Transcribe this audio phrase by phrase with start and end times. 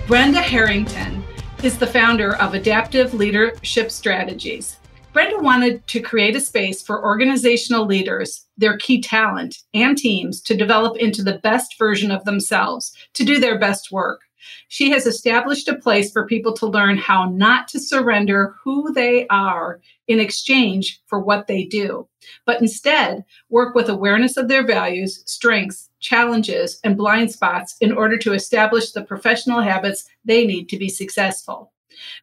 [0.08, 1.22] Brenda Harrington
[1.62, 4.79] is the founder of Adaptive Leadership Strategies.
[5.12, 10.56] Brenda wanted to create a space for organizational leaders, their key talent, and teams to
[10.56, 14.20] develop into the best version of themselves, to do their best work.
[14.68, 19.26] She has established a place for people to learn how not to surrender who they
[19.28, 22.06] are in exchange for what they do,
[22.46, 28.16] but instead work with awareness of their values, strengths, challenges, and blind spots in order
[28.16, 31.72] to establish the professional habits they need to be successful.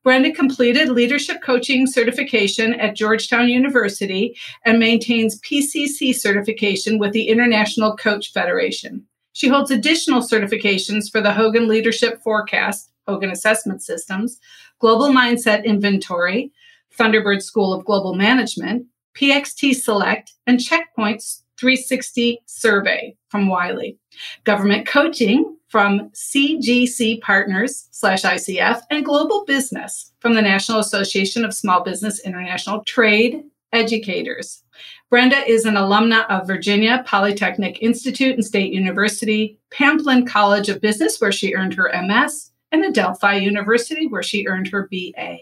[0.04, 7.96] Brenda completed leadership coaching certification at Georgetown University and maintains PCC certification with the International
[7.96, 9.06] Coach Federation.
[9.34, 14.40] She holds additional certifications for the Hogan Leadership Forecast, Hogan Assessment Systems,
[14.80, 16.52] Global Mindset Inventory,
[16.98, 23.98] Thunderbird School of Global Management, PXT Select, and Checkpoints 360 Survey from Wiley.
[24.44, 31.54] Government coaching from CGC Partners slash ICF and Global Business from the National Association of
[31.54, 34.64] Small Business International Trade Educators.
[35.10, 41.20] Brenda is an alumna of Virginia Polytechnic Institute and State University, Pamplin College of Business,
[41.20, 45.38] where she earned her MS, and Adelphi University, where she earned her BA.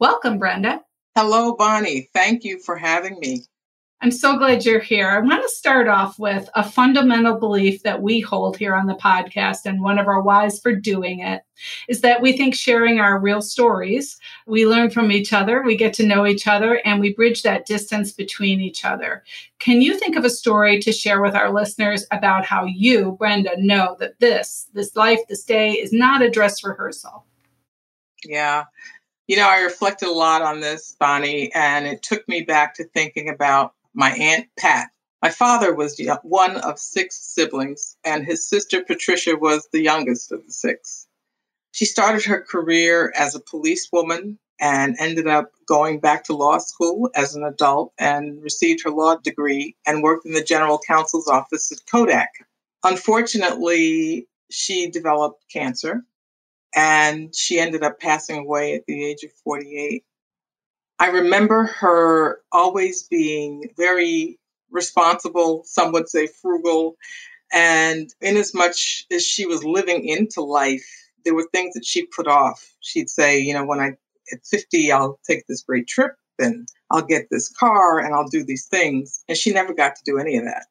[0.00, 0.82] Welcome, Brenda.
[1.16, 2.10] Hello, Bonnie.
[2.12, 3.44] Thank you for having me.
[4.02, 5.08] I'm so glad you're here.
[5.08, 8.94] I want to start off with a fundamental belief that we hold here on the
[8.94, 11.42] podcast, and one of our whys for doing it
[11.88, 15.94] is that we think sharing our real stories, we learn from each other, we get
[15.94, 19.24] to know each other, and we bridge that distance between each other.
[19.60, 23.52] Can you think of a story to share with our listeners about how you, Brenda,
[23.56, 27.24] know that this, this life, this day is not a dress rehearsal?
[28.26, 28.64] Yeah.
[29.26, 32.84] You know, I reflected a lot on this, Bonnie, and it took me back to
[32.84, 34.90] thinking about my Aunt Pat.
[35.22, 40.44] My father was one of six siblings, and his sister Patricia was the youngest of
[40.46, 41.08] the six.
[41.72, 47.10] She started her career as a policewoman and ended up going back to law school
[47.14, 51.72] as an adult and received her law degree and worked in the general counsel's office
[51.72, 52.30] at Kodak.
[52.84, 56.04] Unfortunately, she developed cancer
[56.74, 60.04] and she ended up passing away at the age of 48.
[60.98, 64.38] I remember her always being very
[64.70, 66.96] responsible, some would say frugal.
[67.52, 70.86] And in as much as she was living into life,
[71.24, 72.74] there were things that she put off.
[72.80, 73.96] She'd say, you know, when I
[74.32, 78.44] at 50, I'll take this great trip and I'll get this car and I'll do
[78.44, 79.22] these things.
[79.28, 80.66] And she never got to do any of that.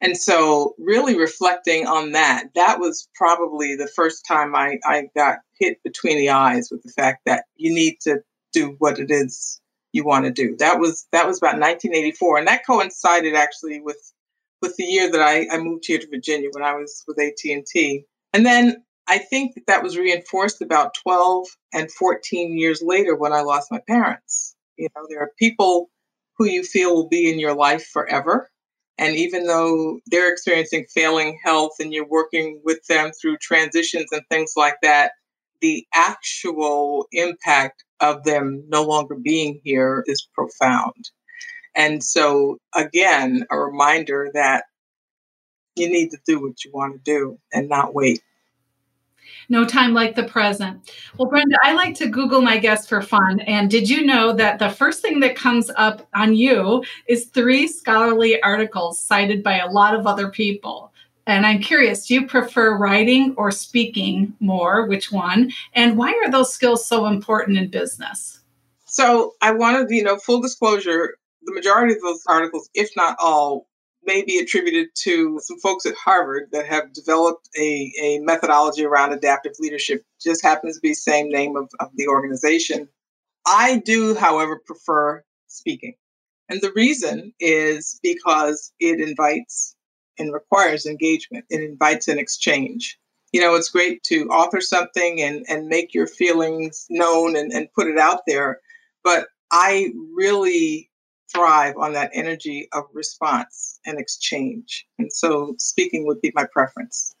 [0.00, 5.38] And so, really reflecting on that, that was probably the first time I, I got
[5.58, 8.22] hit between the eyes with the fact that you need to
[8.52, 9.60] do what it is
[9.92, 10.56] you want to do.
[10.58, 14.12] That was that was about 1984, and that coincided actually with
[14.60, 17.38] with the year that I, I moved here to Virginia when I was with AT
[17.44, 18.04] and T.
[18.32, 23.32] And then I think that that was reinforced about 12 and 14 years later when
[23.32, 24.54] I lost my parents.
[24.76, 25.90] You know, there are people
[26.36, 28.50] who you feel will be in your life forever.
[28.98, 34.22] And even though they're experiencing failing health and you're working with them through transitions and
[34.28, 35.12] things like that,
[35.60, 41.10] the actual impact of them no longer being here is profound.
[41.74, 44.64] And so, again, a reminder that
[45.76, 48.22] you need to do what you want to do and not wait.
[49.48, 50.90] No time like the present.
[51.16, 53.40] Well, Brenda, I like to Google my guests for fun.
[53.40, 57.66] And did you know that the first thing that comes up on you is three
[57.66, 60.92] scholarly articles cited by a lot of other people?
[61.28, 64.86] And I'm curious, do you prefer writing or speaking more?
[64.86, 65.52] Which one?
[65.74, 68.40] And why are those skills so important in business?
[68.86, 73.68] So I wanted, you know, full disclosure, the majority of those articles, if not all,
[74.04, 79.12] may be attributed to some folks at Harvard that have developed a, a methodology around
[79.12, 80.02] adaptive leadership.
[80.18, 82.88] Just happens to be same name of, of the organization.
[83.46, 85.92] I do, however, prefer speaking.
[86.48, 89.76] And the reason is because it invites
[90.18, 91.44] and requires engagement.
[91.50, 92.98] It invites an exchange.
[93.32, 97.72] You know, it's great to author something and, and make your feelings known and, and
[97.74, 98.60] put it out there.
[99.04, 100.90] But I really
[101.32, 104.86] thrive on that energy of response and exchange.
[104.98, 107.14] And so speaking would be my preference.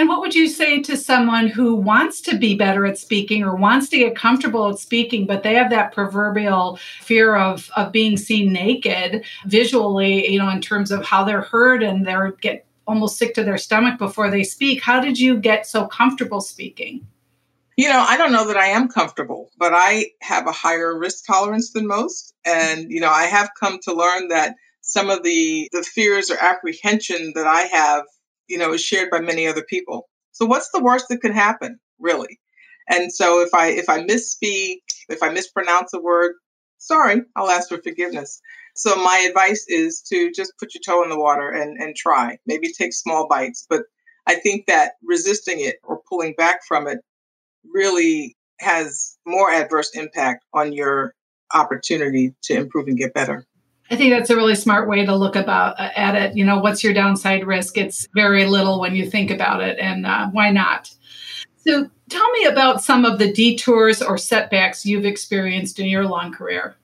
[0.00, 3.54] And what would you say to someone who wants to be better at speaking or
[3.54, 8.16] wants to get comfortable at speaking, but they have that proverbial fear of, of being
[8.16, 13.18] seen naked visually, you know, in terms of how they're heard and they're get almost
[13.18, 14.82] sick to their stomach before they speak?
[14.82, 17.06] How did you get so comfortable speaking?
[17.76, 21.26] You know, I don't know that I am comfortable, but I have a higher risk
[21.26, 22.32] tolerance than most.
[22.46, 26.38] And, you know, I have come to learn that some of the, the fears or
[26.40, 28.04] apprehension that I have,
[28.50, 30.08] you know, is shared by many other people.
[30.32, 32.38] So what's the worst that could happen, really?
[32.88, 36.34] And so if I if I misspeak, if I mispronounce a word,
[36.78, 38.40] sorry, I'll ask for forgiveness.
[38.74, 42.38] So my advice is to just put your toe in the water and, and try.
[42.46, 43.66] Maybe take small bites.
[43.68, 43.82] But
[44.26, 46.98] I think that resisting it or pulling back from it
[47.72, 51.14] really has more adverse impact on your
[51.54, 53.46] opportunity to improve and get better.
[53.90, 56.36] I think that's a really smart way to look about uh, at it.
[56.36, 57.76] You know, what's your downside risk?
[57.76, 60.90] It's very little when you think about it, and uh, why not?
[61.66, 66.32] So, tell me about some of the detours or setbacks you've experienced in your long
[66.32, 66.76] career.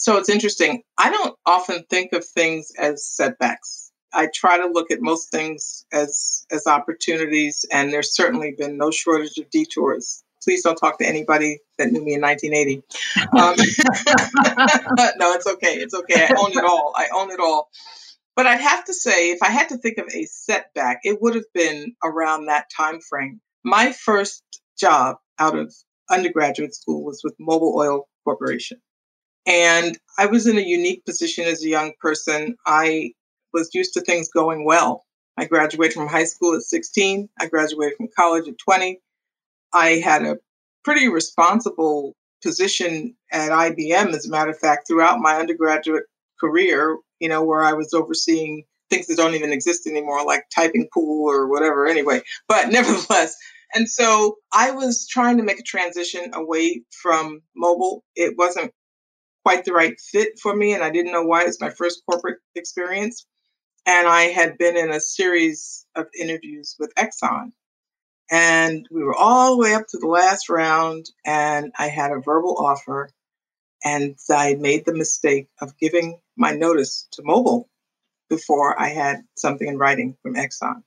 [0.00, 0.82] So it's interesting.
[0.96, 3.92] I don't often think of things as setbacks.
[4.14, 8.90] I try to look at most things as as opportunities, and there's certainly been no
[8.90, 10.24] shortage of detours.
[10.42, 12.82] Please don't talk to anybody that knew me in 1980.
[13.38, 13.54] Um,
[15.18, 15.74] no, it's okay.
[15.74, 16.26] It's okay.
[16.26, 16.94] I own it all.
[16.96, 17.70] I own it all.
[18.36, 21.34] But I'd have to say, if I had to think of a setback, it would
[21.34, 23.40] have been around that time frame.
[23.64, 24.42] My first
[24.78, 25.74] job out of
[26.10, 28.80] undergraduate school was with Mobil Oil Corporation.
[29.46, 32.56] And I was in a unique position as a young person.
[32.66, 33.12] I
[33.52, 35.04] was used to things going well.
[35.36, 37.28] I graduated from high school at 16.
[37.40, 39.00] I graduated from college at 20.
[39.72, 40.38] I had a
[40.84, 46.04] pretty responsible position at IBM, as a matter of fact, throughout my undergraduate
[46.38, 50.88] career, you know, where I was overseeing things that don't even exist anymore, like typing
[50.92, 52.22] pool or whatever, anyway.
[52.48, 53.36] But nevertheless,
[53.74, 58.00] and so I was trying to make a transition away from Mobil.
[58.16, 58.72] It wasn't
[59.44, 61.44] quite the right fit for me, and I didn't know why.
[61.44, 63.26] It's my first corporate experience.
[63.86, 67.52] And I had been in a series of interviews with Exxon.
[68.30, 72.20] And we were all the way up to the last round, and I had a
[72.20, 73.10] verbal offer.
[73.84, 77.64] And I made the mistake of giving my notice to Mobil
[78.28, 80.82] before I had something in writing from Exxon.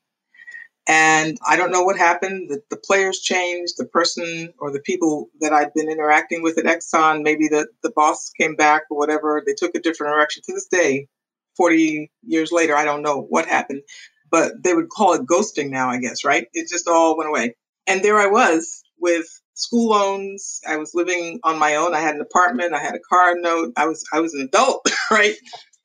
[0.88, 2.50] And I don't know what happened.
[2.50, 6.66] The, the players changed, the person or the people that I'd been interacting with at
[6.66, 10.44] Exxon, maybe the, the boss came back or whatever, they took a different direction.
[10.46, 11.08] To this day,
[11.56, 13.84] 40 years later, I don't know what happened,
[14.34, 16.48] but they would call it ghosting now, I guess, right?
[16.54, 17.56] It just all went away.
[17.86, 20.60] And there I was with school loans.
[20.68, 21.94] I was living on my own.
[21.94, 22.74] I had an apartment.
[22.74, 23.74] I had a car note.
[23.78, 25.36] I was I was an adult, right?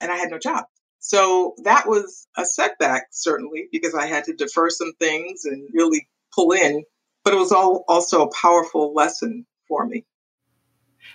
[0.00, 0.64] And I had no job.
[1.00, 6.08] So that was a setback, certainly, because I had to defer some things and really
[6.34, 6.84] pull in.
[7.24, 10.06] But it was all also a powerful lesson for me.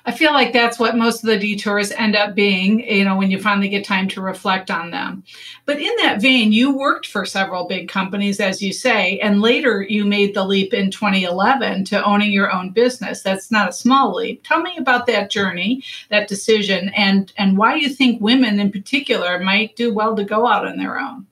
[0.05, 3.31] I feel like that's what most of the detours end up being, you know, when
[3.31, 5.23] you finally get time to reflect on them.
[5.65, 9.81] But in that vein, you worked for several big companies, as you say, and later
[9.81, 13.21] you made the leap in 2011 to owning your own business.
[13.21, 14.43] That's not a small leap.
[14.43, 19.39] Tell me about that journey, that decision, and, and why you think women in particular
[19.39, 21.27] might do well to go out on their own.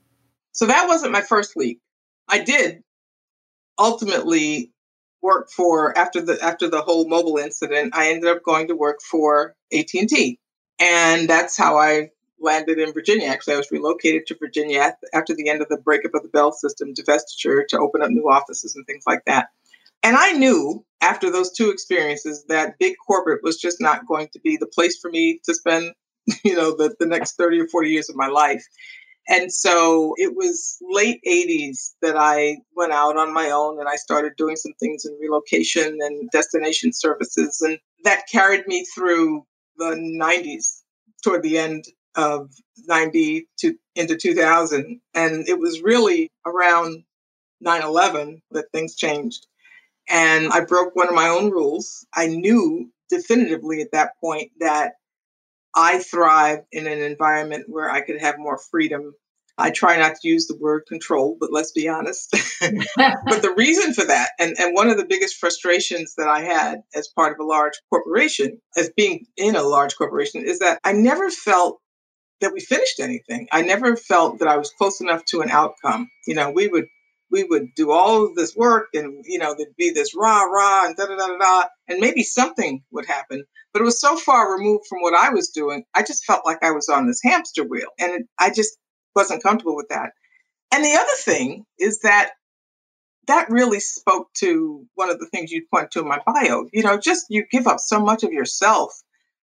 [0.54, 1.82] So that wasn't my first leap.
[2.30, 2.84] I did
[3.78, 4.72] ultimately
[5.22, 9.00] work for after the after the whole Mobil incident i ended up going to work
[9.02, 10.40] for at&t
[10.80, 12.10] and that's how i
[12.40, 13.54] landed in virginia actually.
[13.54, 16.94] I was relocated to virginia after the end of the breakup of the bell system
[16.94, 19.50] divestiture to open up new offices and things like that.
[20.04, 24.40] And i knew after those two experiences that big corporate was just not going to
[24.40, 25.94] be the place for me to spend
[26.44, 28.66] you know the, the next 30 or 40 years of my life
[29.28, 33.96] and so it was late 80s that I went out on my own and I
[33.96, 37.62] started doing some things in relocation and destination services.
[37.62, 39.46] And that carried me through
[39.78, 40.82] the 90s
[41.24, 41.86] toward the end
[42.16, 42.50] of
[42.88, 45.00] 90 to into 2000.
[45.14, 47.04] And it was really around
[47.62, 49.46] 9 11 that things changed.
[50.10, 52.06] And I broke one of my own rules.
[52.16, 54.94] I knew definitively at that point that
[55.76, 59.14] I thrive in an environment where I could have more freedom.
[59.58, 62.32] I try not to use the word control, but let's be honest.
[62.62, 66.82] but the reason for that, and, and one of the biggest frustrations that I had
[66.96, 70.94] as part of a large corporation, as being in a large corporation, is that I
[70.94, 71.80] never felt
[72.40, 73.48] that we finished anything.
[73.52, 76.10] I never felt that I was close enough to an outcome.
[76.26, 76.88] You know, we would
[77.32, 80.86] we would do all of this work and, you know, there'd be this rah, rah,
[80.86, 83.44] and da da da da and maybe something would happen.
[83.74, 86.64] But it was so far removed from what I was doing, I just felt like
[86.64, 87.90] I was on this hamster wheel.
[88.00, 88.78] And it, I just
[89.16, 90.12] wasn't comfortable with that.
[90.74, 92.32] And the other thing is that
[93.28, 96.66] that really spoke to one of the things you point to in my bio.
[96.74, 98.92] You know, just you give up so much of yourself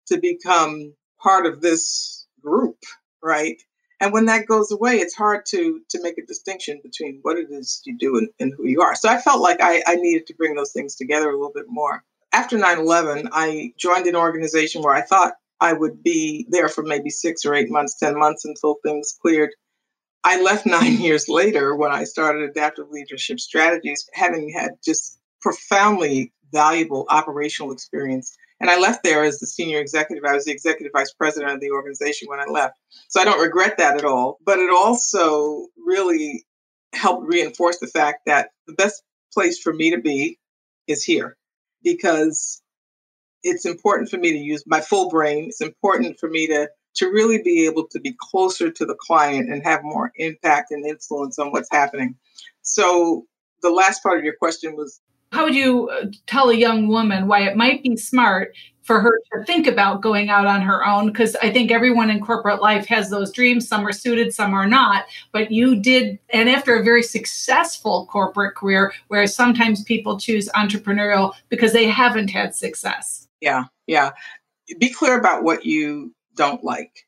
[0.09, 2.77] to become part of this group,
[3.23, 3.61] right?
[4.01, 7.49] And when that goes away, it's hard to to make a distinction between what it
[7.51, 8.95] is you do and, and who you are.
[8.95, 11.67] So I felt like I, I needed to bring those things together a little bit
[11.69, 12.05] more.
[12.33, 17.11] After 9-11, I joined an organization where I thought I would be there for maybe
[17.11, 19.51] six or eight months, 10 months until things cleared.
[20.23, 26.33] I left nine years later when I started Adaptive Leadership Strategies, having had just profoundly
[26.53, 30.25] valuable operational experience and I left there as the senior executive.
[30.25, 32.77] I was the executive vice president of the organization when I left.
[33.09, 34.39] So I don't regret that at all.
[34.45, 36.45] But it also really
[36.93, 40.39] helped reinforce the fact that the best place for me to be
[40.87, 41.37] is here
[41.85, 42.63] because
[43.43, 45.45] it's important for me to use my full brain.
[45.45, 49.53] It's important for me to to really be able to be closer to the client
[49.53, 52.17] and have more impact and influence on what's happening.
[52.63, 53.25] So
[53.63, 55.01] the last part of your question was
[55.33, 59.21] how would you uh, tell a young woman why it might be smart for her
[59.33, 61.09] to think about going out on her own?
[61.09, 63.69] Because I think everyone in corporate life has those dreams.
[63.69, 65.05] Some are suited, some are not.
[65.33, 71.35] But you did, and after a very successful corporate career, where sometimes people choose entrepreneurial
[71.49, 73.29] because they haven't had success.
[73.41, 74.13] Yeah, yeah.
[74.79, 77.07] Be clear about what you don't like.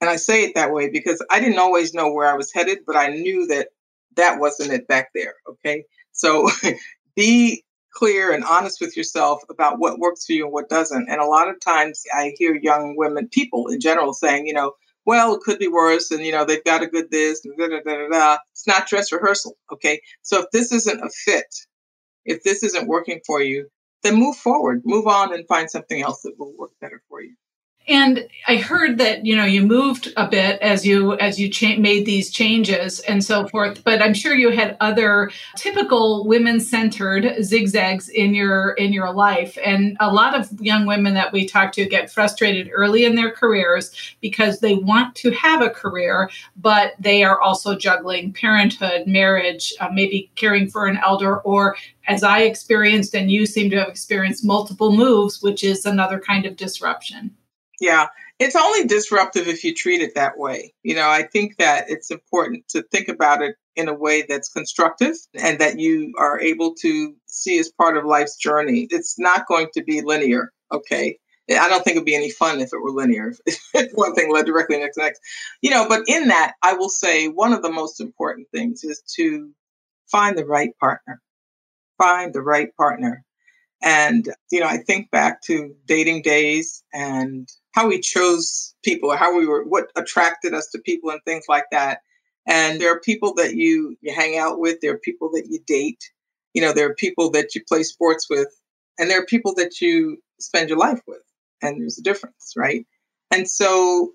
[0.00, 2.78] And I say it that way because I didn't always know where I was headed,
[2.86, 3.68] but I knew that
[4.16, 5.34] that wasn't it back there.
[5.48, 5.84] Okay.
[6.12, 6.48] So
[7.18, 11.08] be clear and honest with yourself about what works for you and what doesn't.
[11.10, 14.74] And a lot of times I hear young women, people in general, saying, you know,
[15.04, 18.08] well, it could be worse, and you know, they've got a good this, da, da,
[18.08, 18.36] da.
[18.52, 19.56] It's not dress rehearsal.
[19.72, 20.00] Okay.
[20.22, 21.52] So if this isn't a fit,
[22.24, 23.68] if this isn't working for you,
[24.04, 27.34] then move forward, move on and find something else that will work better for you.
[27.88, 31.76] And I heard that you know you moved a bit as you as you cha-
[31.76, 33.82] made these changes and so forth.
[33.82, 39.56] But I'm sure you had other typical women-centered zigzags in your in your life.
[39.64, 43.30] And a lot of young women that we talk to get frustrated early in their
[43.30, 43.90] careers
[44.20, 49.88] because they want to have a career, but they are also juggling parenthood, marriage, uh,
[49.90, 51.76] maybe caring for an elder, or
[52.06, 56.44] as I experienced and you seem to have experienced multiple moves, which is another kind
[56.44, 57.34] of disruption.
[57.80, 58.08] Yeah,
[58.38, 60.74] it's only disruptive if you treat it that way.
[60.82, 64.48] You know, I think that it's important to think about it in a way that's
[64.48, 68.88] constructive and that you are able to see as part of life's journey.
[68.90, 71.18] It's not going to be linear, okay?
[71.50, 73.34] I don't think it'd be any fun if it were linear.
[73.74, 75.20] If one thing led directly next next.
[75.62, 79.02] You know, but in that, I will say one of the most important things is
[79.16, 79.50] to
[80.10, 81.20] find the right partner.
[81.96, 83.24] Find the right partner.
[83.82, 89.36] And, you know, I think back to dating days and how we chose people, how
[89.36, 92.00] we were, what attracted us to people and things like that.
[92.44, 95.60] And there are people that you, you hang out with, there are people that you
[95.64, 96.02] date,
[96.54, 98.48] you know, there are people that you play sports with,
[98.98, 101.22] and there are people that you spend your life with.
[101.62, 102.84] And there's a difference, right?
[103.30, 104.12] And so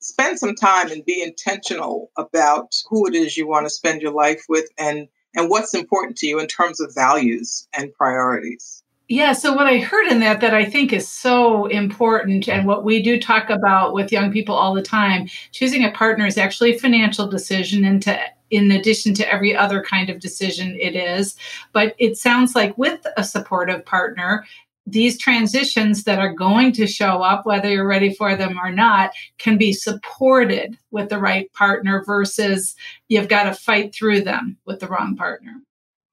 [0.00, 4.12] spend some time and be intentional about who it is you want to spend your
[4.12, 5.06] life with and
[5.36, 8.83] and what's important to you in terms of values and priorities.
[9.08, 12.84] Yeah, so what I heard in that that I think is so important and what
[12.84, 16.74] we do talk about with young people all the time, choosing a partner is actually
[16.74, 18.18] a financial decision and to
[18.50, 21.36] in addition to every other kind of decision it is,
[21.72, 24.46] but it sounds like with a supportive partner,
[24.86, 29.10] these transitions that are going to show up whether you're ready for them or not
[29.38, 32.74] can be supported with the right partner versus
[33.08, 35.54] you've got to fight through them with the wrong partner.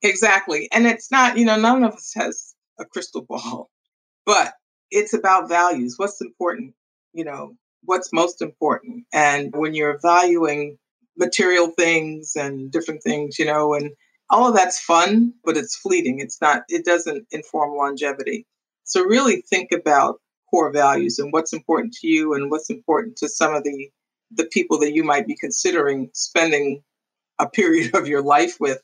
[0.02, 0.68] Exactly.
[0.72, 2.51] And it's not, you know, none of us has
[2.82, 3.70] a crystal ball,
[4.26, 4.54] but
[4.90, 5.96] it's about values.
[5.98, 6.74] What's important?
[7.14, 9.06] You know, what's most important?
[9.14, 10.78] And when you're valuing
[11.18, 13.92] material things and different things, you know, and
[14.30, 16.20] all of that's fun, but it's fleeting.
[16.20, 18.46] It's not, it doesn't inform longevity.
[18.84, 20.20] So really think about
[20.50, 23.90] core values and what's important to you and what's important to some of the
[24.34, 26.82] the people that you might be considering spending
[27.38, 28.80] a period of your life with.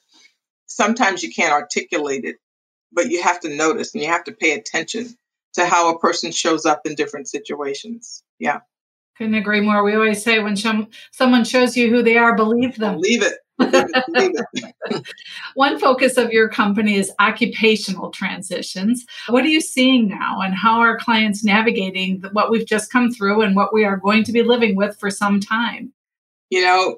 [0.65, 2.35] Sometimes you can't articulate it
[2.91, 5.15] but you have to notice and you have to pay attention
[5.53, 8.23] to how a person shows up in different situations.
[8.39, 8.59] Yeah.
[9.17, 9.83] Couldn't agree more.
[9.83, 12.95] We always say when some, someone shows you who they are, believe them.
[12.95, 13.33] Believe it.
[15.55, 19.03] One focus of your company is occupational transitions.
[19.29, 23.41] What are you seeing now, and how are clients navigating what we've just come through
[23.41, 25.91] and what we are going to be living with for some time?
[26.51, 26.97] You know,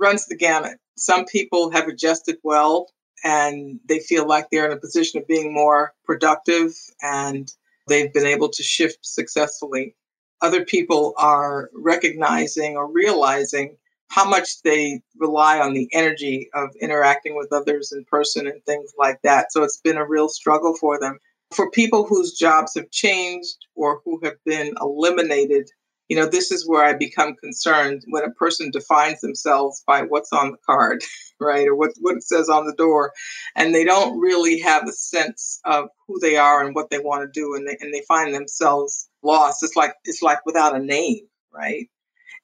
[0.00, 0.78] runs the gamut.
[0.96, 2.88] Some people have adjusted well
[3.24, 7.52] and they feel like they're in a position of being more productive and
[7.88, 9.94] they've been able to shift successfully.
[10.40, 13.76] Other people are recognizing or realizing
[14.10, 18.92] how much they rely on the energy of interacting with others in person and things
[18.98, 19.52] like that.
[19.52, 21.18] So it's been a real struggle for them.
[21.52, 25.70] For people whose jobs have changed or who have been eliminated,
[26.08, 30.32] you know, this is where I become concerned when a person defines themselves by what's
[30.32, 31.02] on the card,
[31.40, 31.68] right?
[31.68, 33.12] Or what, what it says on the door.
[33.54, 37.22] And they don't really have a sense of who they are and what they want
[37.22, 37.54] to do.
[37.54, 39.62] And they, and they find themselves lost.
[39.62, 41.88] It's like, it's like without a name, right?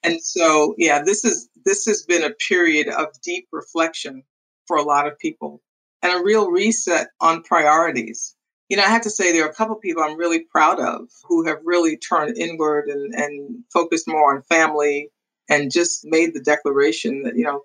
[0.05, 4.23] And so, yeah, this is this has been a period of deep reflection
[4.67, 5.63] for a lot of people
[6.03, 8.37] and a real reset on priorities.
[8.75, 11.09] You know, I have to say there are a couple people I'm really proud of
[11.29, 15.11] who have really turned inward and, and focused more on family
[15.49, 17.63] and just made the declaration that, you know,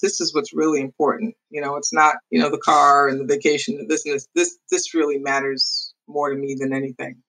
[0.00, 1.34] this is what's really important.
[1.50, 4.28] You know, it's not, you know, the car and the vacation and this and this.
[4.34, 7.22] This this really matters more to me than anything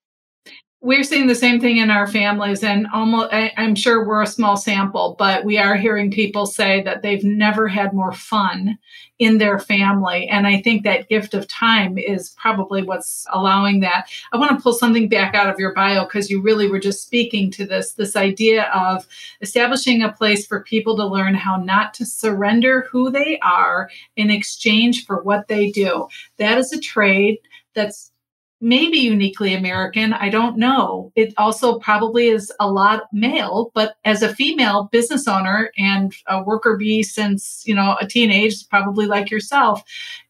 [0.87, 4.27] we're seeing the same thing in our families and almost I, am sure we're a
[4.27, 8.79] small sample but we are hearing people say that they've never had more fun
[9.19, 10.29] in their family.
[10.29, 14.07] And i think that gift of time is probably what's allowing that.
[14.31, 17.03] I want to pull something back out of your bio because you really were just
[17.03, 19.05] speaking to this this idea of
[19.41, 24.29] establishing a place for people to learn how not to surrender who they are in
[24.29, 26.07] exchange for what they do.
[26.37, 27.39] That is a trade
[27.73, 28.11] that's
[28.59, 30.13] maybe uniquely American.
[30.13, 31.11] I don't know.
[31.15, 36.43] It also probably is a lot male, but as a female business owner and a
[36.43, 39.83] worker bee since, you know, a teenage, probably like yourself,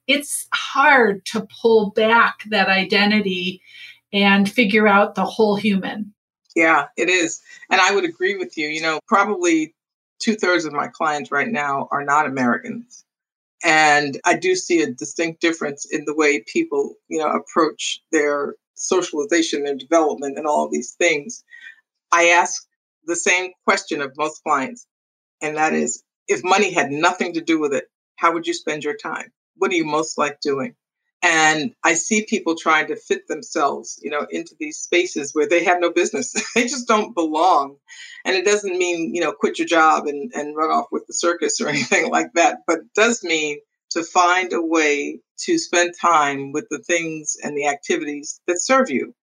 [0.08, 3.62] it's hard to pull back that identity
[4.12, 6.14] and figure out the whole human.
[6.56, 7.42] Yeah, it is.
[7.70, 8.68] And I would agree with you.
[8.68, 9.76] You know, probably
[10.20, 13.06] two thirds of my clients right now are not Americans.
[13.63, 18.56] And I do see a distinct difference in the way people, you know, approach their
[18.76, 21.43] socialization and development and all these things.
[22.12, 22.63] I ask
[23.06, 24.86] the same question of most clients,
[25.41, 27.86] and that is if money had nothing to do with it,
[28.17, 29.32] how would you spend your time?
[29.56, 30.76] What do you most like doing?
[31.23, 35.63] And I see people trying to fit themselves, you know, into these spaces where they
[35.63, 36.34] have no business.
[36.56, 37.77] they just don't belong.
[38.23, 41.13] And it doesn't mean, you know, quit your job and, and run off with the
[41.13, 43.60] circus or anything like that, but it does mean
[43.91, 48.89] to find a way to spend time with the things and the activities that serve
[48.89, 49.13] you.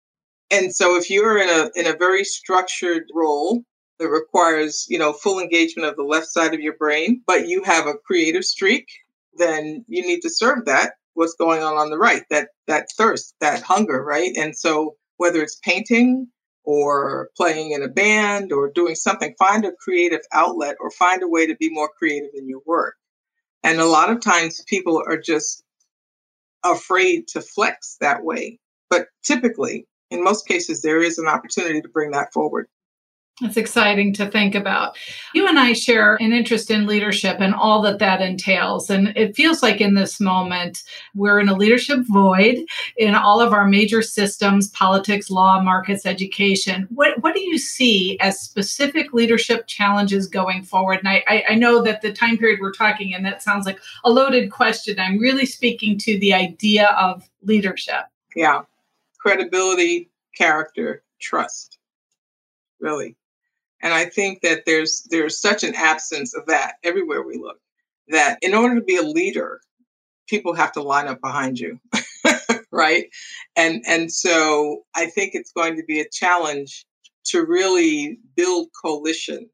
[0.50, 3.62] And so if you're in a in a very structured role
[3.98, 7.62] that requires, you know, full engagement of the left side of your brain, but you
[7.64, 8.86] have a creative streak,
[9.36, 13.34] then you need to serve that what's going on on the right that that thirst
[13.40, 14.36] that hunger right?
[14.36, 16.28] And so whether it's painting
[16.64, 21.28] or playing in a band or doing something find a creative outlet or find a
[21.28, 22.94] way to be more creative in your work.
[23.62, 25.62] And a lot of times people are just
[26.64, 28.58] afraid to flex that way.
[28.90, 32.66] But typically in most cases there is an opportunity to bring that forward
[33.42, 34.96] it's exciting to think about.
[35.34, 38.90] You and I share an interest in leadership and all that that entails.
[38.90, 40.84] And it feels like in this moment,
[41.16, 42.64] we're in a leadership void
[42.96, 46.86] in all of our major systems politics, law, markets, education.
[46.90, 51.00] What, what do you see as specific leadership challenges going forward?
[51.00, 53.80] And I, I, I know that the time period we're talking in, that sounds like
[54.04, 55.00] a loaded question.
[55.00, 58.04] I'm really speaking to the idea of leadership.
[58.36, 58.62] Yeah.
[59.18, 61.78] Credibility, character, trust.
[62.78, 63.16] Really
[63.84, 67.60] and I think that there's there's such an absence of that everywhere we look.
[68.08, 69.60] That in order to be a leader,
[70.26, 71.78] people have to line up behind you.
[72.72, 73.10] right?
[73.56, 76.86] And and so I think it's going to be a challenge
[77.26, 79.50] to really build coalition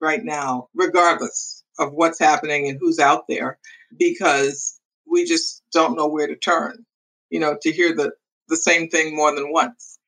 [0.00, 3.58] right now, regardless of what's happening and who's out there,
[3.98, 6.84] because we just don't know where to turn,
[7.30, 8.12] you know, to hear the
[8.48, 9.98] the same thing more than once.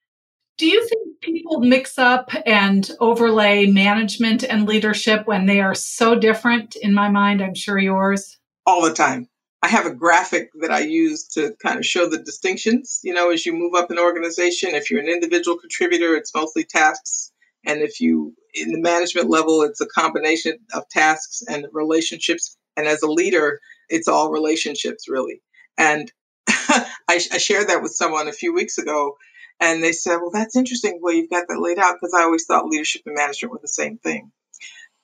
[0.57, 6.15] Do you think people mix up and overlay management and leadership when they are so
[6.15, 6.77] different?
[6.77, 8.39] In my mind, I'm sure yours.
[8.67, 9.29] All the time.
[9.63, 13.01] I have a graphic that I use to kind of show the distinctions.
[13.03, 16.65] You know, as you move up an organization, if you're an individual contributor, it's mostly
[16.65, 17.31] tasks.
[17.67, 22.57] And if you, in the management level, it's a combination of tasks and relationships.
[22.77, 25.43] And as a leader, it's all relationships, really.
[25.77, 26.11] And
[26.49, 29.15] I, I shared that with someone a few weeks ago
[29.61, 32.47] and they said, well, that's interesting way you've got that laid out because I always
[32.47, 34.33] thought leadership and management were the same thing.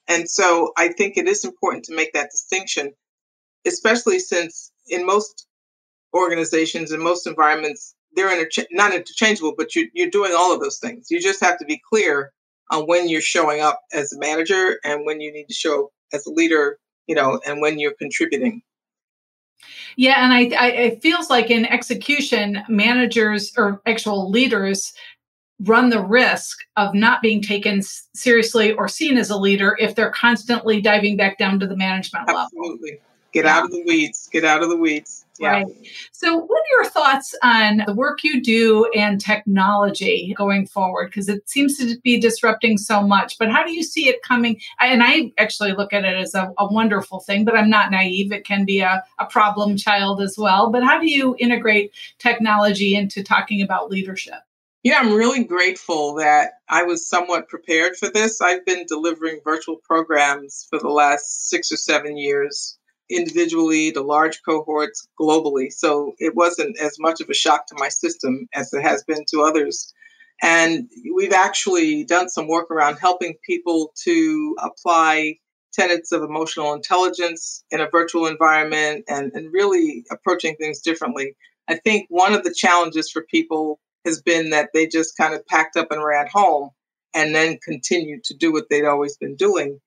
[0.09, 2.93] And so I think it is important to make that distinction,
[3.67, 5.47] especially since in most
[6.15, 10.79] organizations, in most environments, they're intercha- not interchangeable, but you, you're doing all of those
[10.79, 11.11] things.
[11.11, 12.33] You just have to be clear
[12.71, 15.91] on when you're showing up as a manager and when you need to show up
[16.13, 18.63] as a leader you know, and when you're contributing.
[19.97, 24.93] Yeah, and I, I it feels like in execution, managers or actual leaders
[25.61, 27.83] run the risk of not being taken
[28.15, 32.27] seriously or seen as a leader if they're constantly diving back down to the management
[32.27, 32.43] level.
[32.43, 33.01] Absolutely.
[33.33, 34.29] Get out of the weeds.
[34.33, 35.26] Get out of the weeds.
[35.39, 35.51] Yeah.
[35.51, 35.67] Right.
[36.13, 41.07] So, what are your thoughts on the work you do and technology going forward?
[41.07, 44.61] Because it seems to be disrupting so much, but how do you see it coming?
[44.81, 48.33] And I actually look at it as a, a wonderful thing, but I'm not naive.
[48.33, 50.71] It can be a, a problem child as well.
[50.71, 54.41] But how do you integrate technology into talking about leadership?
[54.83, 58.41] Yeah, I'm really grateful that I was somewhat prepared for this.
[58.41, 62.79] I've been delivering virtual programs for the last six or seven years
[63.11, 65.73] individually the large cohorts globally.
[65.73, 69.25] So it wasn't as much of a shock to my system as it has been
[69.31, 69.93] to others.
[70.43, 75.37] And we've actually done some work around helping people to apply
[75.73, 81.37] tenets of emotional intelligence in a virtual environment and, and really approaching things differently.
[81.69, 85.47] I think one of the challenges for people has been that they just kind of
[85.47, 86.71] packed up and ran home
[87.15, 89.81] and then continued to do what they'd always been doing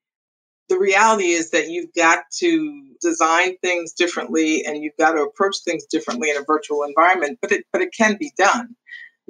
[0.69, 5.57] the reality is that you've got to design things differently and you've got to approach
[5.65, 8.75] things differently in a virtual environment but it but it can be done.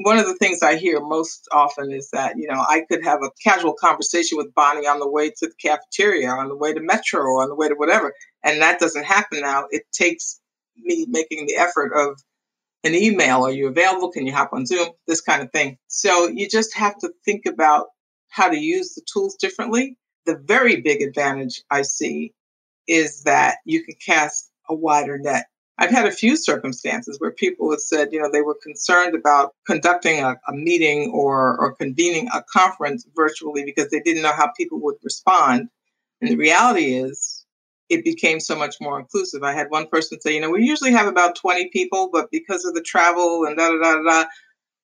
[0.01, 3.21] One of the things i hear most often is that you know i could have
[3.21, 6.79] a casual conversation with bonnie on the way to the cafeteria on the way to
[6.79, 9.65] metro or on the way to whatever and that doesn't happen now.
[9.69, 10.39] It takes
[10.77, 12.21] me making the effort of
[12.83, 13.45] an email.
[13.45, 14.11] Are you available?
[14.11, 14.89] Can you hop on zoom?
[15.07, 15.77] This kind of thing.
[15.87, 17.87] So you just have to think about
[18.29, 19.97] how to use the tools differently
[20.29, 22.33] the very big advantage I see
[22.87, 25.45] is that you can cast a wider net.
[25.79, 29.55] I've had a few circumstances where people have said, you know, they were concerned about
[29.65, 34.51] conducting a, a meeting or, or convening a conference virtually because they didn't know how
[34.55, 35.69] people would respond.
[36.21, 37.45] And the reality is,
[37.87, 39.41] it became so much more inclusive.
[39.41, 42.63] I had one person say, you know, we usually have about 20 people, but because
[42.65, 44.25] of the travel and da da da da,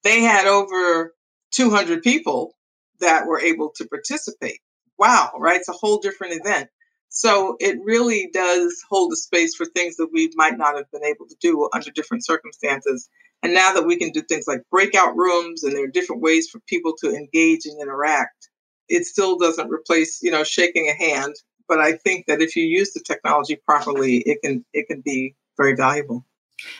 [0.03, 1.13] they had over
[1.51, 2.55] 200 people
[2.99, 4.59] that were able to participate
[4.97, 5.57] wow, right?
[5.57, 6.69] It's a whole different event.
[7.09, 11.03] So it really does hold a space for things that we might not have been
[11.03, 13.09] able to do under different circumstances.
[13.41, 16.49] And now that we can do things like breakout rooms and there are different ways
[16.49, 18.49] for people to engage and interact,
[18.89, 21.35] it still doesn't replace, you know, shaking a hand.
[21.67, 25.35] But I think that if you use the technology properly, it can it can be
[25.57, 26.25] very valuable.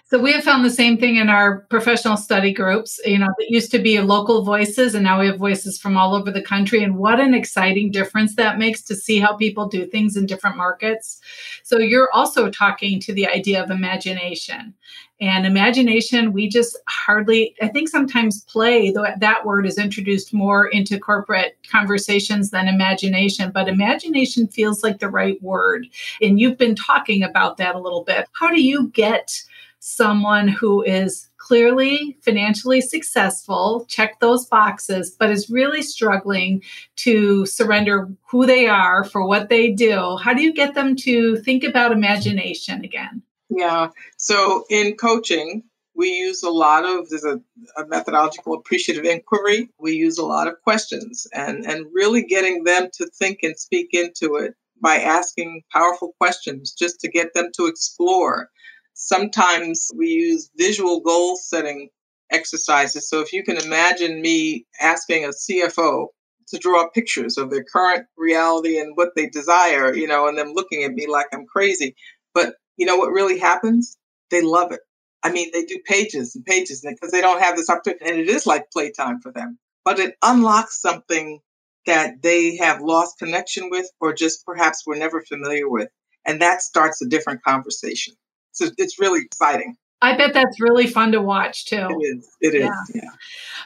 [0.06, 3.00] So we have found the same thing in our professional study groups.
[3.06, 6.16] You know, it used to be local voices, and now we have voices from all
[6.16, 6.84] over the country.
[6.84, 10.58] And what an exciting difference that makes to see how people do things in different
[10.58, 11.20] markets.
[11.64, 14.74] So you're also talking to the idea of imagination.
[15.22, 20.68] And imagination, we just hardly, I think sometimes play, though that word is introduced more
[20.68, 25.88] into corporate conversations than imagination, but imagination feels like the right word.
[26.22, 28.28] And you've been talking about that a little bit.
[28.34, 29.42] How do you get
[29.88, 36.64] someone who is clearly financially successful, check those boxes, but is really struggling
[36.96, 41.38] to surrender who they are for what they do, how do you get them to
[41.38, 43.22] think about imagination again?
[43.52, 43.90] Yeah.
[44.18, 45.64] So in coaching,
[45.96, 47.40] we use a lot of there's a,
[47.78, 49.70] a, methodological appreciative inquiry.
[49.80, 53.90] We use a lot of questions and and really getting them to think and speak
[53.94, 58.50] into it by asking powerful questions just to get them to explore
[58.96, 61.90] Sometimes we use visual goal setting
[62.32, 63.10] exercises.
[63.10, 66.08] So if you can imagine me asking a CFO
[66.48, 70.54] to draw pictures of their current reality and what they desire, you know, and them
[70.54, 71.96] looking at me like I'm crazy.
[72.34, 73.98] But you know what really happens?
[74.32, 74.80] They love it.
[75.24, 78.30] I mean, they do pages and pages because they don't have this opportunity, and it
[78.30, 79.58] is like playtime for them.
[79.84, 81.42] But it unlocks something
[81.86, 85.90] that they have lost connection with, or just perhaps were never familiar with,
[86.26, 88.14] and that starts a different conversation
[88.62, 89.76] it's, it's really exciting.
[90.02, 91.88] I bet that's really fun to watch too.
[91.90, 92.30] It is.
[92.42, 92.62] It is.
[92.62, 92.72] Yeah.
[92.94, 93.10] yeah.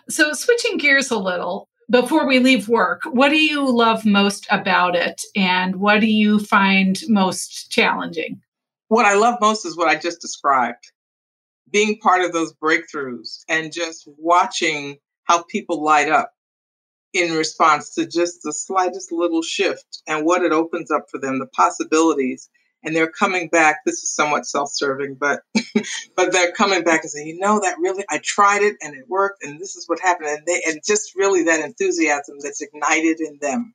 [0.10, 4.95] So switching gears a little, before we leave work, what do you love most about
[4.95, 8.41] it and what do you find most challenging?
[8.89, 10.91] What I love most is what I just described.
[11.71, 16.32] Being part of those breakthroughs and just watching how people light up
[17.13, 21.39] in response to just the slightest little shift and what it opens up for them,
[21.39, 22.49] the possibilities
[22.83, 23.79] and they're coming back.
[23.85, 25.41] This is somewhat self-serving, but
[26.15, 29.05] but they're coming back and saying, you know, that really I tried it and it
[29.07, 33.19] worked, and this is what happened, and they and just really that enthusiasm that's ignited
[33.19, 33.73] in them.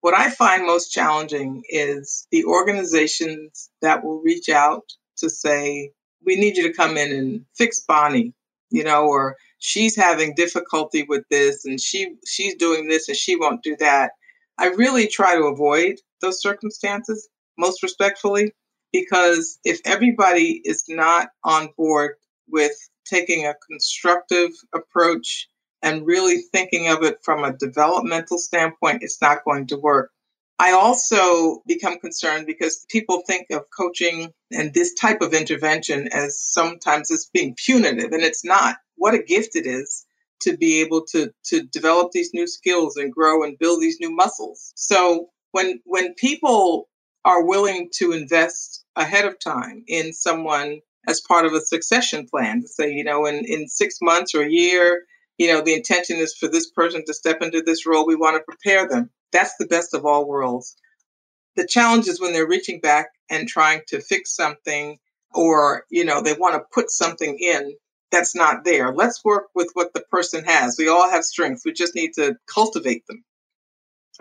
[0.00, 4.84] What I find most challenging is the organizations that will reach out
[5.18, 5.92] to say,
[6.26, 8.34] we need you to come in and fix Bonnie,
[8.70, 13.36] you know, or she's having difficulty with this and she she's doing this and she
[13.36, 14.12] won't do that.
[14.58, 18.52] I really try to avoid those circumstances most respectfully,
[18.92, 22.12] because if everybody is not on board
[22.48, 25.48] with taking a constructive approach
[25.82, 30.10] and really thinking of it from a developmental standpoint, it's not going to work.
[30.58, 36.40] I also become concerned because people think of coaching and this type of intervention as
[36.40, 38.76] sometimes as being punitive, and it's not.
[38.96, 40.06] What a gift it is
[40.40, 44.10] to be able to to develop these new skills and grow and build these new
[44.10, 44.72] muscles.
[44.76, 46.88] So when when people
[47.24, 52.62] are willing to invest ahead of time in someone as part of a succession plan
[52.62, 55.04] to say, you know, in, in six months or a year,
[55.38, 58.06] you know, the intention is for this person to step into this role.
[58.06, 60.76] We want to prepare them that's the best of all worlds.
[61.56, 64.98] The challenge is when they're reaching back and trying to fix something
[65.34, 67.74] or, you know, they want to put something in
[68.12, 68.94] that's not there.
[68.94, 70.76] Let's work with what the person has.
[70.78, 71.64] We all have strengths.
[71.64, 73.24] We just need to cultivate them.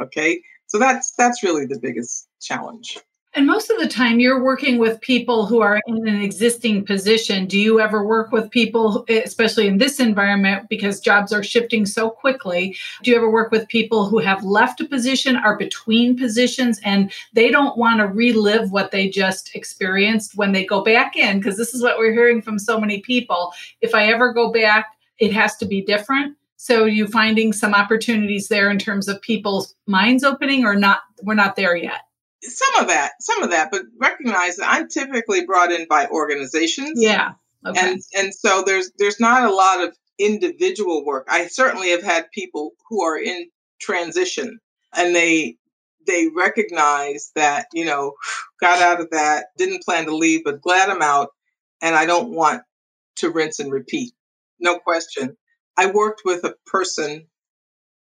[0.02, 0.42] Okay?
[0.74, 2.98] So that's that's really the biggest challenge.
[3.36, 7.46] And most of the time, you're working with people who are in an existing position.
[7.46, 12.10] Do you ever work with people, especially in this environment, because jobs are shifting so
[12.10, 12.76] quickly?
[13.04, 17.12] Do you ever work with people who have left a position, are between positions, and
[17.34, 21.38] they don't want to relive what they just experienced when they go back in?
[21.38, 23.54] Because this is what we're hearing from so many people.
[23.82, 24.88] If I ever go back,
[25.20, 26.36] it has to be different.
[26.64, 31.02] So, you finding some opportunities there in terms of people's minds opening, or not?
[31.22, 32.02] We're not there yet
[32.44, 37.02] some of that, some of that, but recognize that I'm typically brought in by organizations.
[37.02, 37.34] Yeah.
[37.66, 37.80] Okay.
[37.80, 41.28] And and so there's there's not a lot of individual work.
[41.30, 43.50] I certainly have had people who are in
[43.80, 44.60] transition
[44.96, 45.58] and they
[46.06, 48.14] they recognize that, you know,
[48.60, 51.30] got out of that, didn't plan to leave, but glad I'm out
[51.82, 52.64] and I don't want
[53.18, 54.14] to rinse and repeat.
[54.60, 55.38] No question.
[55.78, 57.28] I worked with a person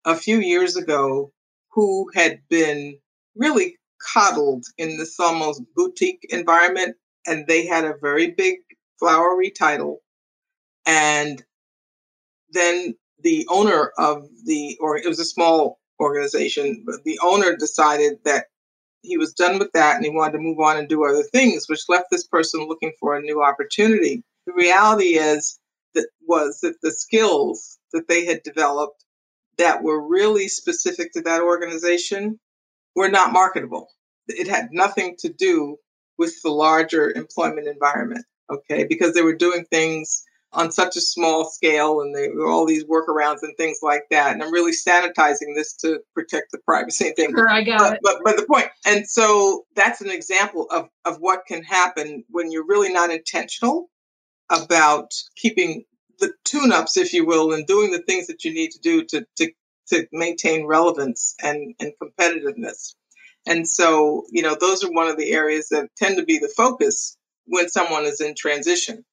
[0.04, 1.33] a few years ago
[1.72, 2.98] who had been
[3.37, 3.78] really
[4.12, 8.59] coddled in this almost boutique environment, and they had a very big
[8.98, 10.00] flowery title.
[10.87, 11.44] And
[12.50, 18.18] then the owner of the, or it was a small organization, but the owner decided
[18.24, 18.46] that
[19.02, 21.66] he was done with that and he wanted to move on and do other things,
[21.68, 24.22] which left this person looking for a new opportunity.
[24.46, 25.59] The reality is
[25.98, 29.04] that was that the skills that they had developed
[29.56, 32.38] that were really specific to that organization
[32.94, 33.88] were not marketable.
[34.28, 35.76] It had nothing to do
[36.16, 38.84] with the larger employment environment, okay?
[38.84, 43.42] Because they were doing things on such a small scale and were all these workarounds
[43.42, 44.32] and things like that.
[44.32, 47.30] And I'm really sanitizing this to protect the privacy thing.
[47.30, 48.00] Sure, I got but, it.
[48.02, 52.50] But, but the point, and so that's an example of, of what can happen when
[52.50, 53.90] you're really not intentional
[54.50, 55.84] about keeping
[56.18, 59.04] the tune ups, if you will, and doing the things that you need to do
[59.04, 59.52] to, to,
[59.88, 62.94] to maintain relevance and, and competitiveness.
[63.46, 66.52] And so, you know, those are one of the areas that tend to be the
[66.56, 69.04] focus when someone is in transition.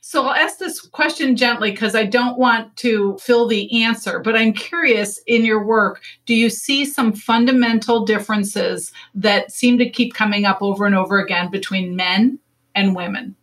[0.00, 4.36] So I'll ask this question gently because I don't want to fill the answer, but
[4.36, 10.14] I'm curious in your work, do you see some fundamental differences that seem to keep
[10.14, 12.38] coming up over and over again between men
[12.74, 13.36] and women?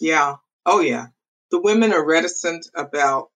[0.00, 0.36] Yeah.
[0.70, 1.06] Oh, yeah.
[1.50, 3.30] The women are reticent about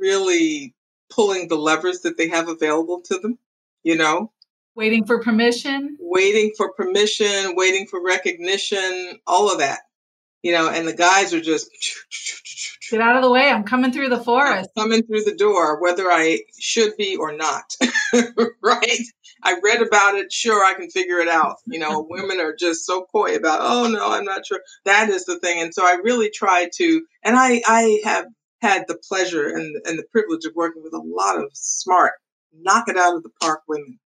[0.00, 0.74] really
[1.10, 3.38] pulling the levers that they have available to them,
[3.82, 4.32] you know?
[4.74, 5.98] Waiting for permission?
[6.00, 9.80] Waiting for permission, waiting for recognition, all of that.
[10.42, 11.70] You know, and the guys are just
[12.90, 13.50] get out of the way.
[13.50, 14.70] I'm coming through the forest.
[14.78, 17.76] I'm coming through the door, whether I should be or not.
[18.62, 19.02] right?
[19.44, 20.32] I read about it.
[20.32, 21.56] Sure, I can figure it out.
[21.66, 24.60] You know, women are just so coy about, oh no, I'm not sure.
[24.86, 25.60] That is the thing.
[25.60, 28.26] And so I really try to, and I, I have
[28.62, 32.12] had the pleasure and, and the privilege of working with a lot of smart,
[32.58, 33.98] knock it out of the park women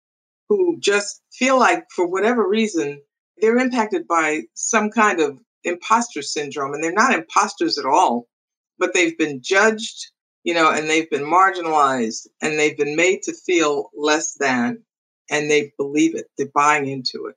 [0.50, 3.00] who just feel like, for whatever reason,
[3.38, 6.74] they're impacted by some kind of imposter syndrome.
[6.74, 8.28] And they're not imposters at all,
[8.80, 10.08] but they've been judged,
[10.44, 14.84] you know, and they've been marginalized and they've been made to feel less than,
[15.30, 16.26] and they believe it.
[16.38, 17.36] They're buying into it.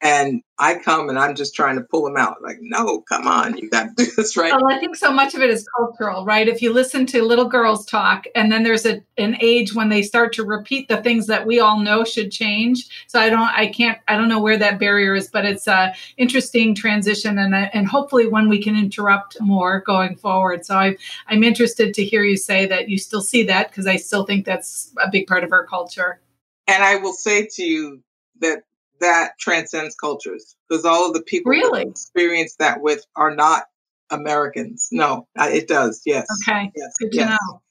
[0.00, 2.42] And I come and I'm just trying to pull them out.
[2.42, 4.52] Like, no, come on, you got to do this right.
[4.52, 6.46] Well, I think so much of it is cultural, right?
[6.46, 10.02] If you listen to little girls talk, and then there's a, an age when they
[10.02, 12.86] start to repeat the things that we all know should change.
[13.06, 15.94] So I don't, I can't, I don't know where that barrier is, but it's a
[16.18, 20.66] interesting transition, and and hopefully one we can interrupt more going forward.
[20.66, 20.96] So I,
[21.28, 24.44] I'm interested to hear you say that you still see that because I still think
[24.44, 26.20] that's a big part of our culture.
[26.66, 28.02] And I will say to you
[28.40, 28.62] that
[29.00, 33.64] that transcends cultures because all of the people really experience that with are not
[34.10, 34.88] Americans.
[34.92, 36.02] No, it does.
[36.06, 36.26] Yes.
[36.42, 36.70] Okay.
[36.74, 36.92] Yes.
[36.98, 37.30] Good to yes.
[37.30, 37.62] know.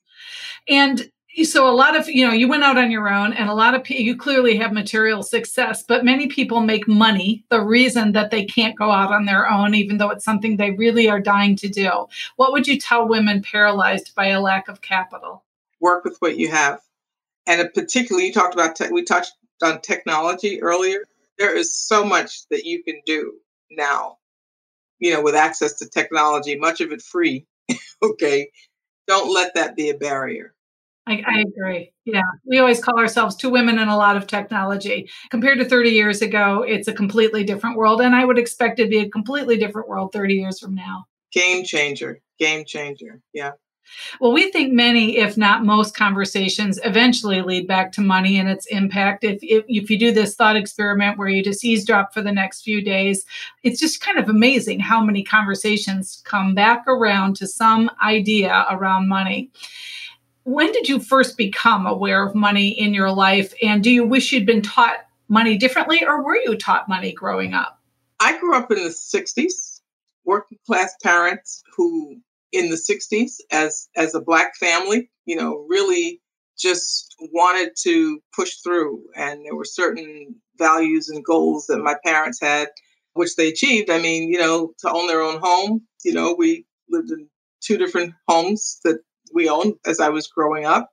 [0.68, 1.12] And
[1.44, 3.74] so a lot of you know you went out on your own and a lot
[3.74, 8.30] of people you clearly have material success but many people make money the reason that
[8.30, 11.56] they can't go out on their own even though it's something they really are dying
[11.56, 15.44] to do what would you tell women paralyzed by a lack of capital
[15.80, 16.80] work with what you have
[17.48, 21.06] and particularly you talked about te- we touched on technology earlier
[21.38, 23.34] there is so much that you can do
[23.72, 24.18] now
[25.00, 27.46] you know with access to technology much of it free
[28.04, 28.50] okay
[29.08, 30.54] don't let that be a barrier
[31.06, 31.92] I, I, agree.
[32.06, 32.22] Yeah.
[32.46, 35.10] We always call ourselves two women and a lot of technology.
[35.30, 38.00] Compared to 30 years ago, it's a completely different world.
[38.02, 41.06] And I would expect it to be a completely different world 30 years from now.
[41.34, 42.22] Game changer.
[42.40, 43.20] Game changer.
[43.34, 43.52] Yeah.
[44.20, 48.66] Well, we think many, if not most, conversations eventually lead back to money and its
[48.68, 49.24] impact.
[49.24, 52.62] If, if, if, you do this thought experiment where you just eavesdrop for the next
[52.62, 53.26] few days,
[53.64, 59.08] it's just kind of amazing how many conversations come back around to some idea around
[59.08, 59.52] money.
[60.44, 63.54] When did you first become aware of money in your life?
[63.62, 67.54] And do you wish you'd been taught money differently, or were you taught money growing
[67.54, 67.80] up?
[68.20, 69.82] I grew up in the 60s,
[70.26, 72.18] working class parents who,
[72.54, 76.22] in the 60s, as, as a Black family, you know, really
[76.58, 79.02] just wanted to push through.
[79.16, 82.70] And there were certain values and goals that my parents had,
[83.14, 83.90] which they achieved.
[83.90, 87.28] I mean, you know, to own their own home, you know, we lived in
[87.62, 89.00] two different homes that
[89.34, 90.90] we owned as I was growing up,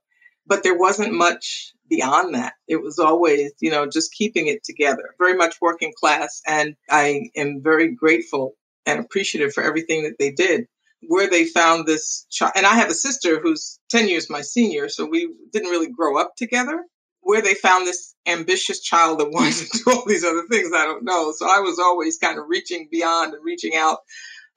[0.47, 2.55] but there wasn't much beyond that.
[2.69, 6.41] It was always, you know, just keeping it together, very much working class.
[6.47, 8.55] And I am very grateful
[8.87, 10.67] and appreciative for everything that they did.
[11.03, 14.89] Where they found this child, and I have a sister who's 10 years my senior,
[14.89, 16.85] so we didn't really grow up together.
[17.23, 20.85] Where they found this ambitious child that wanted to do all these other things, I
[20.85, 21.33] don't know.
[21.37, 23.99] So I was always kind of reaching beyond and reaching out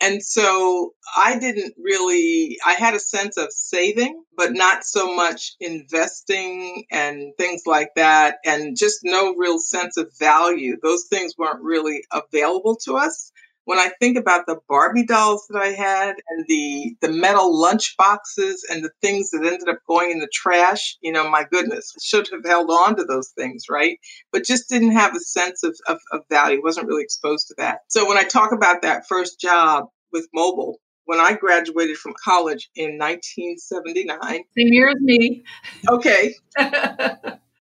[0.04, 5.56] and so I didn't really, I had a sense of saving, but not so much
[5.62, 10.76] investing and things like that, and just no real sense of value.
[10.84, 13.32] Those things weren't really available to us.
[13.66, 17.96] When I think about the Barbie dolls that I had and the, the metal lunch
[17.98, 21.94] boxes and the things that ended up going in the trash, you know, my goodness,
[21.96, 24.00] I should have held on to those things, right?
[24.32, 27.80] But just didn't have a sense of, of, of value, wasn't really exposed to that.
[27.88, 32.70] So when I talk about that first job, with Mobil when I graduated from college
[32.76, 34.20] in 1979.
[34.30, 35.44] Same year as me.
[35.90, 36.34] Okay.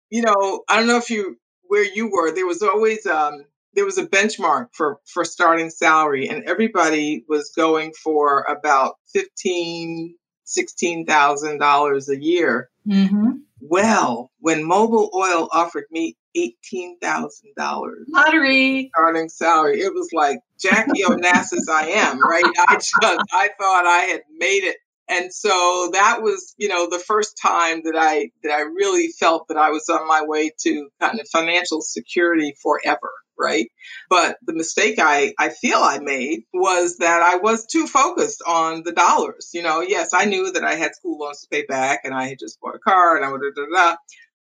[0.10, 2.32] you know, I don't know if you where you were.
[2.32, 7.52] There was always um, there was a benchmark for for starting salary, and everybody was
[7.56, 12.70] going for about fifteen, sixteen thousand dollars a year.
[12.88, 13.32] Mm-hmm.
[13.62, 19.82] Well, when Mobil Oil offered me eighteen thousand dollars lottery starting salary.
[19.82, 22.44] It was like Jackie Onassis I am, right?
[22.68, 24.78] I just I thought I had made it.
[25.10, 29.48] And so that was, you know, the first time that I that I really felt
[29.50, 33.67] that I was on my way to kind of financial security forever, right?
[34.10, 38.84] But the mistake I, I feel I made was that I was too focused on
[38.84, 39.50] the dollars.
[39.54, 42.28] You know, yes, I knew that I had school loans to pay back and I
[42.28, 43.96] had just bought a car and I would da, da, da,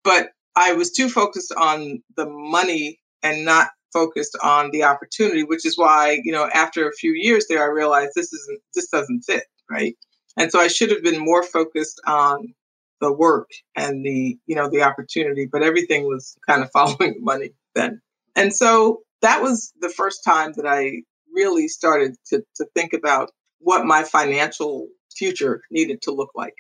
[0.04, 5.66] but I was too focused on the money and not focused on the opportunity, which
[5.66, 9.22] is why, you know, after a few years there, I realized this isn't, this doesn't
[9.22, 9.96] fit, right?
[10.38, 12.54] And so I should have been more focused on
[13.02, 17.22] the work and the, you know, the opportunity, but everything was kind of following the
[17.22, 18.02] money then.
[18.40, 21.02] And so that was the first time that I
[21.34, 26.54] really started to, to think about what my financial future needed to look like.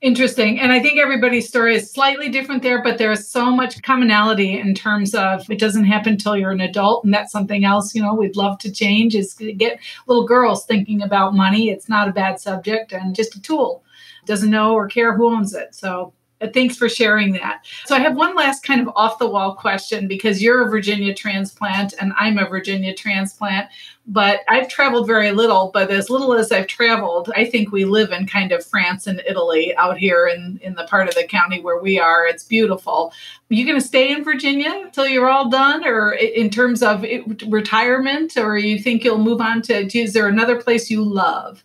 [0.00, 0.60] Interesting.
[0.60, 4.74] And I think everybody's story is slightly different there, but there's so much commonality in
[4.74, 7.04] terms of it doesn't happen until you're an adult.
[7.04, 11.02] And that's something else, you know, we'd love to change is get little girls thinking
[11.02, 11.70] about money.
[11.70, 13.82] It's not a bad subject and just a tool.
[14.26, 15.74] Doesn't know or care who owns it.
[15.74, 16.12] So
[16.42, 17.64] Uh, thanks for sharing that.
[17.86, 21.14] So I have one last kind of off the wall question because you're a Virginia
[21.14, 23.68] transplant and I'm a Virginia transplant,
[24.06, 28.10] but I've traveled very little, but as little as I've traveled, I think we live
[28.10, 31.60] in kind of France and Italy out here in, in the part of the county
[31.60, 32.26] where we are.
[32.26, 33.12] It's beautiful.
[33.50, 37.04] Are you going to stay in Virginia until you're all done or in terms of
[37.46, 41.62] retirement or you think you'll move on to, is there another place you love?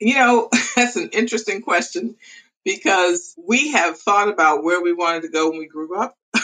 [0.00, 2.16] You know, that's an interesting question
[2.66, 6.16] because we have thought about where we wanted to go when we grew up.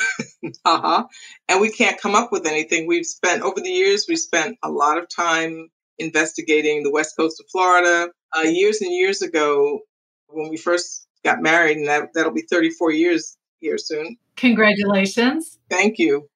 [0.64, 1.05] uh-huh.
[1.49, 2.87] And we can't come up with anything.
[2.87, 5.68] We've spent, over the years, we spent a lot of time
[5.99, 8.12] investigating the west coast of Florida.
[8.35, 9.81] Uh, years and years ago,
[10.29, 14.16] when we first got married, and that, that'll be 34 years here soon.
[14.37, 15.59] Congratulations.
[15.68, 16.29] Thank you.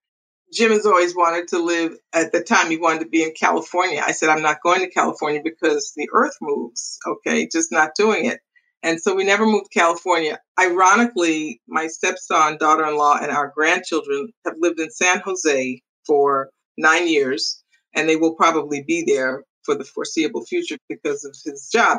[0.52, 4.02] Jim has always wanted to live, at the time, he wanted to be in California.
[4.04, 8.26] I said, I'm not going to California because the earth moves, okay, just not doing
[8.26, 8.40] it.
[8.82, 10.38] And so we never moved to California.
[10.58, 16.50] Ironically, my stepson, daughter in law, and our grandchildren have lived in San Jose for
[16.78, 17.62] nine years,
[17.94, 21.98] and they will probably be there for the foreseeable future because of his job.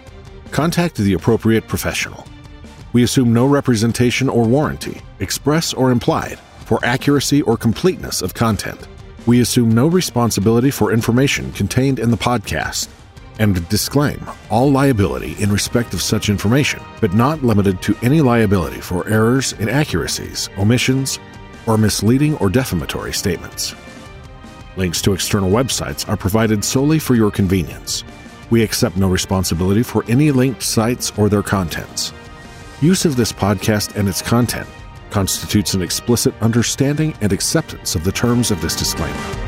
[0.53, 2.27] contact the appropriate professional.
[2.93, 8.89] We assume no representation or warranty, express or implied, for accuracy or completeness of content.
[9.25, 12.89] We assume no responsibility for information contained in the podcast
[13.39, 18.81] and disclaim all liability in respect of such information, but not limited to any liability
[18.81, 21.19] for errors, inaccuracies, omissions,
[21.67, 23.75] or misleading or defamatory statements.
[24.77, 28.05] Links to external websites are provided solely for your convenience.
[28.51, 32.13] We accept no responsibility for any linked sites or their contents.
[32.81, 34.69] Use of this podcast and its content
[35.11, 39.46] constitutes an explicit understanding and acceptance of the terms of this disclaimer.